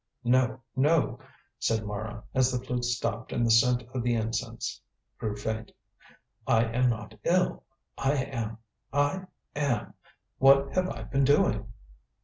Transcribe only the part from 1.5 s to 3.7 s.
said Mara, as the flute stopped and the